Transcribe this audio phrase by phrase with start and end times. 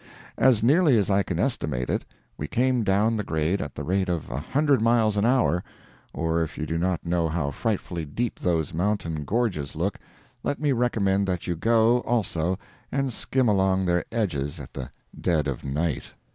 [0.39, 2.05] As nearly as I can estimate it,
[2.35, 5.63] we came down the grade at the rate of a hundred miles an hour;
[6.15, 9.99] and if you do not know how frightfully deep those mountain gorges look,
[10.41, 12.57] let me recommend that you go, also,
[12.91, 14.89] and skim along their edges at the
[15.21, 16.05] dead of night.